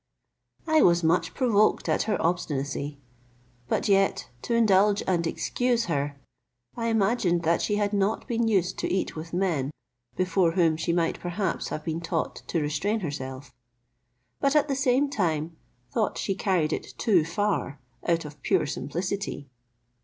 I 0.65 0.81
was 0.81 1.03
much 1.03 1.35
provoked 1.35 1.87
at 1.87 2.01
her 2.09 2.19
obstinacy; 2.19 2.99
but 3.67 3.87
yet, 3.87 4.29
to 4.41 4.55
indulge 4.55 5.03
and 5.05 5.27
excuse 5.27 5.85
her, 5.85 6.19
I 6.75 6.87
imagined 6.87 7.43
that 7.43 7.61
she 7.61 7.75
had 7.75 7.93
not 7.93 8.27
been 8.27 8.47
used 8.47 8.79
to 8.79 8.91
eat 8.91 9.15
with 9.15 9.31
men, 9.31 9.69
before 10.15 10.53
whom 10.53 10.75
she 10.75 10.91
might 10.91 11.19
perhaps 11.19 11.67
have 11.67 11.85
been 11.85 12.01
taught 12.01 12.37
to 12.47 12.59
restrain 12.59 13.01
herself; 13.01 13.53
but 14.39 14.55
at 14.55 14.67
the 14.67 14.75
same 14.75 15.07
time 15.07 15.55
thought 15.91 16.17
she 16.17 16.33
carried 16.33 16.73
it 16.73 16.95
too 16.97 17.23
far 17.23 17.79
out 18.03 18.25
of 18.25 18.41
pure 18.41 18.65
simplicity. 18.65 19.51